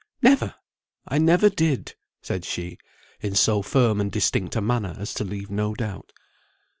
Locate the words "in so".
3.19-3.61